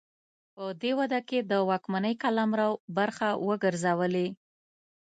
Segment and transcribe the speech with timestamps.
[0.55, 4.27] په دې واده کې د واکمنۍ قلمرو برخه وګرځولې.